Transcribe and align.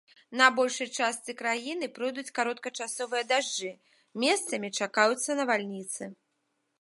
На 0.39 0.45
большай 0.59 0.87
частцы 0.99 1.33
краіны 1.41 1.89
пройдуць 1.97 2.33
кароткачасовыя 2.39 3.23
дажджы, 3.33 3.71
месцамі 4.23 4.73
чакаюцца 4.87 5.29
навальніцы. 5.41 6.03